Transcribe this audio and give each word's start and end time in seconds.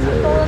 哦 0.00 0.41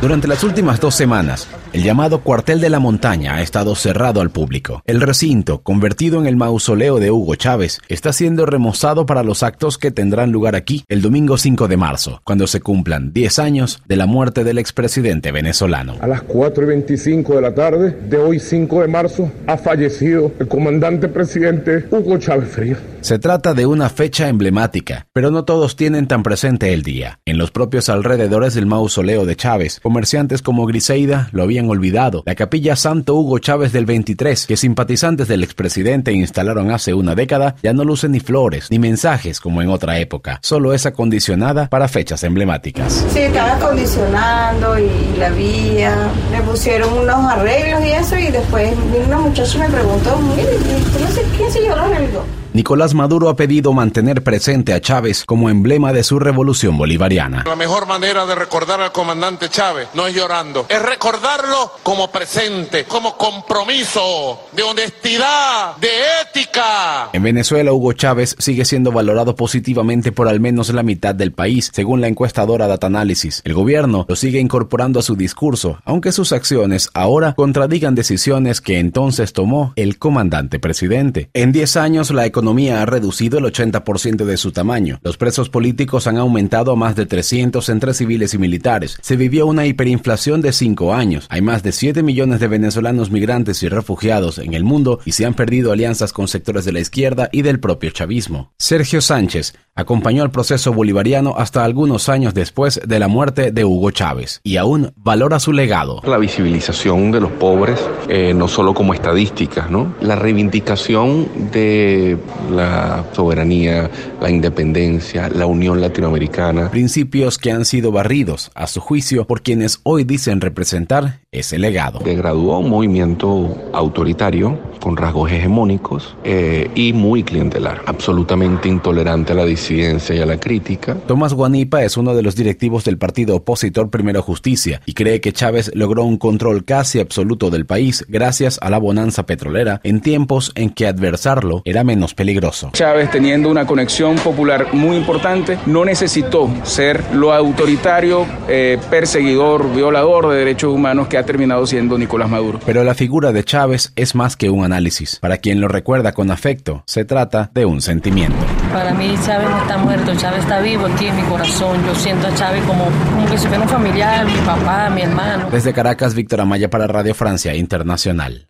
Durante 0.00 0.28
las 0.28 0.44
últimas 0.44 0.80
dos 0.80 0.94
semanas, 0.94 1.48
el 1.72 1.82
llamado 1.82 2.20
Cuartel 2.20 2.60
de 2.60 2.70
la 2.70 2.78
Montaña 2.78 3.36
ha 3.36 3.42
estado 3.42 3.74
cerrado 3.74 4.20
al 4.20 4.30
público. 4.30 4.82
El 4.84 5.00
recinto, 5.00 5.62
convertido 5.62 6.20
en 6.20 6.26
el 6.26 6.36
mausoleo 6.36 6.98
de 7.00 7.10
Hugo 7.10 7.34
Chávez, 7.34 7.80
está 7.88 8.12
siendo 8.12 8.46
remozado 8.46 9.06
para 9.06 9.22
los 9.22 9.42
actos 9.42 9.78
que 9.78 9.90
tendrán 9.90 10.32
lugar 10.32 10.54
aquí 10.54 10.84
el 10.88 11.02
domingo 11.02 11.36
5 11.36 11.68
de 11.68 11.76
marzo, 11.76 12.20
cuando 12.24 12.46
se 12.46 12.60
cumplan 12.60 13.12
10 13.12 13.38
años 13.38 13.82
de 13.86 13.96
la 13.96 14.06
muerte 14.06 14.44
del 14.44 14.58
expresidente 14.58 15.32
venezolano. 15.32 15.96
A 16.00 16.06
las 16.06 16.22
4 16.22 16.64
y 16.64 16.66
25 16.66 17.36
de 17.36 17.40
la 17.40 17.54
tarde 17.54 17.96
de 18.08 18.16
hoy 18.18 18.38
5 18.38 18.82
de 18.82 18.88
marzo 18.88 19.30
ha 19.46 19.56
fallecido 19.56 20.32
el 20.38 20.48
comandante 20.48 21.08
presidente 21.08 21.86
Hugo 21.90 22.18
Chávez 22.18 22.48
Frías. 22.50 22.78
Se 23.00 23.18
trata 23.18 23.54
de 23.54 23.66
una 23.66 23.88
fecha 23.88 24.28
emblemática, 24.28 25.08
pero 25.12 25.32
no 25.32 25.44
todos 25.44 25.74
tienen 25.74 26.06
tan 26.06 26.22
presente 26.22 26.72
el 26.72 26.82
día. 26.82 27.18
En 27.24 27.36
los 27.36 27.50
propios 27.50 27.88
alrededores 27.88 28.54
del 28.54 28.66
mausoleo 28.66 28.91
de 28.92 29.36
Chávez, 29.36 29.80
comerciantes 29.80 30.42
como 30.42 30.66
Griseida 30.66 31.28
lo 31.32 31.42
habían 31.42 31.68
olvidado. 31.70 32.22
La 32.26 32.34
capilla 32.34 32.76
Santo 32.76 33.14
Hugo 33.14 33.38
Chávez 33.38 33.72
del 33.72 33.86
23, 33.86 34.46
que 34.46 34.58
simpatizantes 34.58 35.28
del 35.28 35.42
expresidente 35.42 36.12
instalaron 36.12 36.70
hace 36.70 36.92
una 36.92 37.14
década, 37.14 37.56
ya 37.62 37.72
no 37.72 37.84
luce 37.84 38.10
ni 38.10 38.20
flores 38.20 38.70
ni 38.70 38.78
mensajes 38.78 39.40
como 39.40 39.62
en 39.62 39.70
otra 39.70 39.98
época. 39.98 40.38
Solo 40.42 40.74
es 40.74 40.84
acondicionada 40.84 41.70
para 41.70 41.88
fechas 41.88 42.22
emblemáticas. 42.22 43.06
Sí, 43.12 43.20
estaba 43.20 43.56
acondicionando 43.56 44.78
y 44.78 45.16
la 45.18 45.30
vía, 45.30 45.96
le 46.30 46.42
pusieron 46.42 46.92
unos 46.92 47.32
arreglos 47.32 47.82
y 47.86 47.92
eso, 47.92 48.18
y 48.18 48.30
después 48.30 48.74
una 49.06 49.18
muchacha 49.18 49.58
me 49.58 49.70
preguntó, 49.70 50.18
mire, 50.18 50.52
no 51.00 51.36
quién 51.36 51.50
se 51.50 51.62
lloró 51.64 51.86
en 51.86 52.04
el 52.04 52.10
Nicolás 52.54 52.92
Maduro 52.92 53.30
ha 53.30 53.36
pedido 53.36 53.72
mantener 53.72 54.22
presente 54.22 54.74
a 54.74 54.80
Chávez 54.80 55.24
como 55.24 55.48
emblema 55.48 55.94
de 55.94 56.04
su 56.04 56.18
revolución 56.18 56.76
bolivariana. 56.76 57.44
La 57.46 57.56
mejor 57.56 57.86
manera 57.86 58.26
de 58.26 58.34
recordar 58.34 58.78
al 58.82 58.92
comandante 58.92 59.48
Chávez 59.48 59.88
no 59.94 60.06
es 60.06 60.14
llorando, 60.14 60.66
es 60.68 60.82
recordarlo 60.82 61.72
como 61.82 62.12
presente, 62.12 62.84
como 62.84 63.16
compromiso 63.16 64.38
de 64.52 64.62
honestidad, 64.64 65.78
de 65.78 65.88
ética. 66.22 67.08
En 67.14 67.22
Venezuela, 67.22 67.72
Hugo 67.72 67.94
Chávez 67.94 68.36
sigue 68.38 68.66
siendo 68.66 68.92
valorado 68.92 69.34
positivamente 69.34 70.12
por 70.12 70.28
al 70.28 70.38
menos 70.38 70.68
la 70.74 70.82
mitad 70.82 71.14
del 71.14 71.32
país, 71.32 71.70
según 71.72 72.02
la 72.02 72.08
encuestadora 72.08 72.66
Data 72.66 72.86
Analysis. 72.86 73.40
El 73.46 73.54
gobierno 73.54 74.04
lo 74.06 74.14
sigue 74.14 74.40
incorporando 74.40 75.00
a 75.00 75.02
su 75.02 75.16
discurso, 75.16 75.78
aunque 75.86 76.12
sus 76.12 76.32
acciones 76.32 76.90
ahora 76.92 77.32
contradigan 77.32 77.94
decisiones 77.94 78.60
que 78.60 78.78
entonces 78.78 79.32
tomó 79.32 79.72
el 79.76 79.98
comandante 79.98 80.58
presidente. 80.58 81.30
En 81.32 81.52
10 81.52 81.76
años, 81.78 82.10
la 82.10 82.26
economía 82.26 82.41
economía 82.42 82.82
ha 82.82 82.86
reducido 82.86 83.38
el 83.38 83.44
80% 83.44 84.24
de 84.24 84.36
su 84.36 84.50
tamaño. 84.50 84.98
Los 85.04 85.16
presos 85.16 85.48
políticos 85.48 86.08
han 86.08 86.16
aumentado 86.16 86.72
a 86.72 86.76
más 86.76 86.96
de 86.96 87.06
300 87.06 87.68
entre 87.68 87.94
civiles 87.94 88.34
y 88.34 88.38
militares. 88.38 88.98
Se 89.00 89.14
vivió 89.14 89.46
una 89.46 89.64
hiperinflación 89.64 90.40
de 90.40 90.52
5 90.52 90.92
años. 90.92 91.26
Hay 91.28 91.40
más 91.40 91.62
de 91.62 91.70
7 91.70 92.02
millones 92.02 92.40
de 92.40 92.48
venezolanos 92.48 93.12
migrantes 93.12 93.62
y 93.62 93.68
refugiados 93.68 94.38
en 94.38 94.54
el 94.54 94.64
mundo 94.64 94.98
y 95.04 95.12
se 95.12 95.24
han 95.24 95.34
perdido 95.34 95.70
alianzas 95.70 96.12
con 96.12 96.26
sectores 96.26 96.64
de 96.64 96.72
la 96.72 96.80
izquierda 96.80 97.28
y 97.30 97.42
del 97.42 97.60
propio 97.60 97.90
chavismo. 97.90 98.52
Sergio 98.58 99.00
Sánchez 99.00 99.54
acompañó 99.74 100.22
el 100.22 100.30
proceso 100.30 100.72
bolivariano 100.72 101.34
hasta 101.36 101.64
algunos 101.64 102.08
años 102.08 102.34
después 102.34 102.80
de 102.86 102.98
la 102.98 103.08
muerte 103.08 103.52
de 103.52 103.64
Hugo 103.64 103.90
Chávez 103.90 104.40
y 104.44 104.56
aún 104.56 104.92
valora 104.96 105.40
su 105.40 105.52
legado. 105.52 106.00
La 106.04 106.18
visibilización 106.18 107.10
de 107.10 107.20
los 107.20 107.32
pobres, 107.32 107.80
eh, 108.08 108.34
no 108.34 108.48
solo 108.48 108.74
como 108.74 108.94
estadísticas, 108.94 109.70
¿no? 109.70 109.94
La 110.00 110.16
reivindicación 110.16 111.28
de 111.52 112.18
la 112.50 113.04
soberanía, 113.12 113.90
la 114.20 114.30
independencia, 114.30 115.28
la 115.28 115.46
unión 115.46 115.80
latinoamericana. 115.80 116.70
Principios 116.70 117.38
que 117.38 117.50
han 117.50 117.64
sido 117.64 117.92
barridos, 117.92 118.50
a 118.54 118.66
su 118.66 118.80
juicio, 118.80 119.26
por 119.26 119.42
quienes 119.42 119.80
hoy 119.84 120.04
dicen 120.04 120.40
representar 120.40 121.20
ese 121.32 121.58
legado. 121.58 122.00
Degraduó 122.04 122.58
un 122.58 122.68
movimiento 122.68 123.56
autoritario 123.72 124.58
con 124.80 124.96
rasgos 124.96 125.30
hegemónicos 125.30 126.16
eh, 126.24 126.70
y 126.74 126.92
muy 126.92 127.22
clientelar, 127.22 127.82
absolutamente 127.86 128.68
intolerante 128.68 129.32
a 129.32 129.36
la 129.36 129.44
disidencia 129.62 130.16
y 130.16 130.20
a 130.20 130.26
la 130.26 130.38
crítica. 130.38 130.96
Tomás 131.06 131.34
Guanipa 131.34 131.84
es 131.84 131.96
uno 131.96 132.14
de 132.14 132.22
los 132.22 132.34
directivos 132.34 132.84
del 132.84 132.98
partido 132.98 133.36
opositor 133.36 133.90
Primero 133.90 134.20
Justicia 134.22 134.80
y 134.86 134.94
cree 134.94 135.20
que 135.20 135.32
Chávez 135.32 135.70
logró 135.74 136.04
un 136.04 136.18
control 136.18 136.64
casi 136.64 136.98
absoluto 136.98 137.48
del 137.48 137.64
país 137.64 138.04
gracias 138.08 138.58
a 138.60 138.70
la 138.70 138.78
bonanza 138.78 139.24
petrolera 139.24 139.80
en 139.84 140.00
tiempos 140.00 140.50
en 140.56 140.70
que 140.70 140.88
adversarlo 140.88 141.62
era 141.64 141.84
menos 141.84 142.14
peligroso. 142.14 142.70
Chávez, 142.72 143.10
teniendo 143.10 143.48
una 143.50 143.66
conexión 143.66 144.16
popular 144.16 144.66
muy 144.72 144.96
importante, 144.96 145.58
no 145.66 145.84
necesitó 145.84 146.50
ser 146.64 147.14
lo 147.14 147.32
autoritario, 147.32 148.26
eh, 148.48 148.78
perseguidor, 148.90 149.72
violador 149.72 150.30
de 150.30 150.38
derechos 150.38 150.74
humanos 150.74 151.06
que 151.06 151.18
ha 151.18 151.24
terminado 151.24 151.66
siendo 151.66 151.96
Nicolás 151.96 152.28
Maduro. 152.28 152.58
Pero 152.66 152.82
la 152.82 152.94
figura 152.94 153.32
de 153.32 153.44
Chávez 153.44 153.92
es 153.94 154.14
más 154.14 154.36
que 154.36 154.50
un 154.50 154.64
análisis. 154.64 155.18
Para 155.20 155.38
quien 155.38 155.60
lo 155.60 155.68
recuerda 155.68 156.12
con 156.12 156.30
afecto, 156.30 156.82
se 156.86 157.04
trata 157.04 157.50
de 157.54 157.64
un 157.64 157.80
sentimiento. 157.80 158.38
Para 158.72 158.92
mí 158.94 159.14
Chávez 159.24 159.51
no 159.52 159.62
está 159.62 159.78
muerto, 159.78 160.14
Chávez 160.16 160.40
está 160.40 160.60
vivo 160.60 160.86
aquí 160.86 161.06
en 161.06 161.16
mi 161.16 161.22
corazón. 161.22 161.84
Yo 161.84 161.94
siento 161.94 162.26
a 162.26 162.34
Chávez 162.34 162.64
como, 162.64 162.84
como 162.84 163.26
que 163.26 163.38
familiar, 163.68 164.26
mi 164.26 164.38
papá, 164.38 164.90
mi 164.90 165.02
hermano. 165.02 165.48
Desde 165.50 165.72
Caracas, 165.72 166.14
Víctor 166.14 166.40
Amaya 166.40 166.70
para 166.70 166.86
Radio 166.86 167.14
Francia 167.14 167.54
Internacional. 167.54 168.48